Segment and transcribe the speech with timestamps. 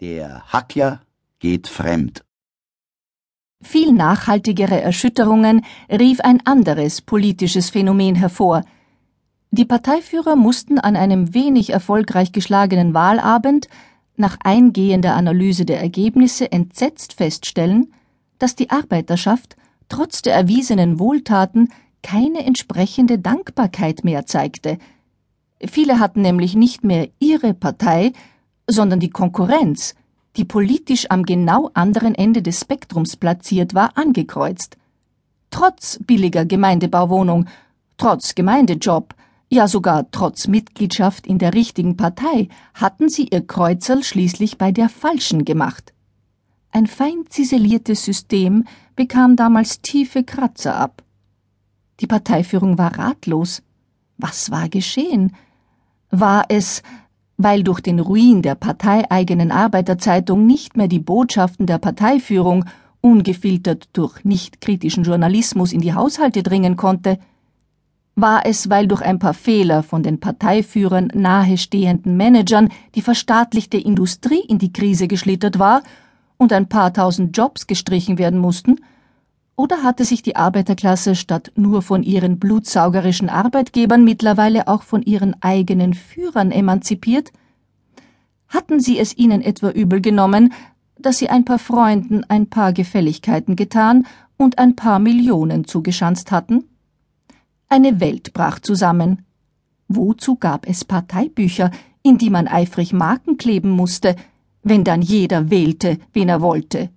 [0.00, 1.02] Der Hackler
[1.40, 2.24] geht fremd.
[3.62, 8.64] Viel nachhaltigere Erschütterungen rief ein anderes politisches Phänomen hervor.
[9.50, 13.68] Die Parteiführer mussten an einem wenig erfolgreich geschlagenen Wahlabend
[14.16, 17.92] nach eingehender Analyse der Ergebnisse entsetzt feststellen,
[18.38, 19.56] dass die Arbeiterschaft
[19.90, 21.68] trotz der erwiesenen Wohltaten
[22.02, 24.78] keine entsprechende Dankbarkeit mehr zeigte.
[25.62, 28.12] Viele hatten nämlich nicht mehr ihre Partei,
[28.72, 29.94] sondern die Konkurrenz,
[30.36, 34.76] die politisch am genau anderen Ende des Spektrums platziert war, angekreuzt.
[35.50, 37.46] Trotz billiger Gemeindebauwohnung,
[37.98, 39.14] trotz Gemeindejob,
[39.48, 44.88] ja sogar trotz Mitgliedschaft in der richtigen Partei hatten sie ihr Kreuzerl schließlich bei der
[44.88, 45.92] falschen gemacht.
[46.70, 48.64] Ein fein ziseliertes System
[48.94, 51.02] bekam damals tiefe Kratzer ab.
[51.98, 53.62] Die Parteiführung war ratlos.
[54.18, 55.34] Was war geschehen?
[56.10, 56.82] War es,
[57.42, 62.66] weil durch den Ruin der parteieigenen Arbeiterzeitung nicht mehr die Botschaften der Parteiführung
[63.00, 67.18] ungefiltert durch nicht kritischen Journalismus in die Haushalte dringen konnte,
[68.14, 74.44] war es, weil durch ein paar Fehler von den Parteiführern nahestehenden Managern die verstaatlichte Industrie
[74.46, 75.82] in die Krise geschlittert war
[76.36, 78.76] und ein paar tausend Jobs gestrichen werden mussten,
[79.60, 85.36] oder hatte sich die Arbeiterklasse statt nur von ihren blutsaugerischen Arbeitgebern mittlerweile auch von ihren
[85.42, 87.30] eigenen Führern emanzipiert?
[88.50, 90.52] Hatten sie es ihnen etwa übel genommen,
[90.98, 96.64] dass sie ein paar Freunden ein paar Gefälligkeiten getan und ein paar Millionen zugeschanzt hatten?
[97.68, 99.24] Eine Welt brach zusammen.
[99.86, 101.70] Wozu gab es Parteibücher,
[102.02, 104.16] in die man eifrig Marken kleben musste,
[104.64, 106.90] wenn dann jeder wählte, wen er wollte?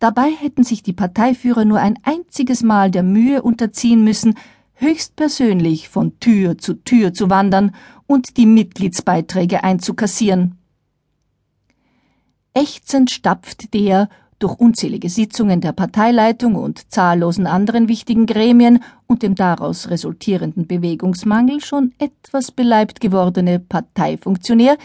[0.00, 4.34] Dabei hätten sich die Parteiführer nur ein einziges Mal der Mühe unterziehen müssen,
[4.82, 7.74] höchstpersönlich von Tür zu Tür zu wandern
[8.06, 10.58] und die Mitgliedsbeiträge einzukassieren.
[12.52, 19.36] Ächzend stapft der durch unzählige Sitzungen der Parteileitung und zahllosen anderen wichtigen Gremien und dem
[19.36, 24.76] daraus resultierenden Bewegungsmangel schon etwas beleibt gewordene Parteifunktionär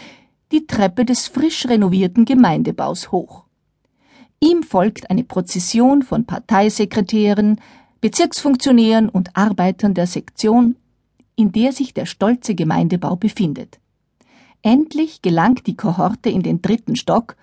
[0.52, 3.44] die Treppe des frisch renovierten Gemeindebaus hoch.
[4.40, 7.60] Ihm folgt eine Prozession von Parteisekretären,
[8.00, 10.76] Bezirksfunktionären und Arbeitern der Sektion,
[11.36, 13.78] in der sich der stolze Gemeindebau befindet.
[14.62, 17.36] Endlich gelangt die Kohorte in den dritten Stock,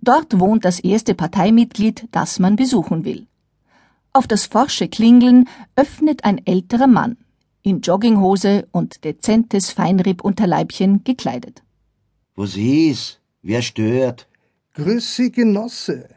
[0.00, 3.26] dort wohnt das erste Parteimitglied, das man besuchen will.
[4.12, 7.16] Auf das forsche Klingeln öffnet ein älterer Mann,
[7.62, 11.62] in Jogginghose und dezentes Feinripp-Unterleibchen gekleidet.
[12.36, 13.20] Was ist?
[13.42, 14.26] Wer stört?
[14.74, 16.08] Grüß Sie, Genosse.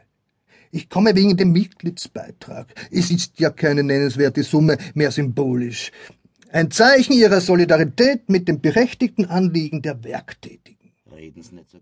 [0.74, 2.66] Ich komme wegen dem Mitgliedsbeitrag.
[2.90, 5.92] Es ist ja keine nennenswerte Summe, mehr symbolisch.
[6.50, 10.90] Ein Zeichen Ihrer Solidarität mit dem berechtigten Anliegen der Werktätigen.
[11.14, 11.78] Reden's nicht so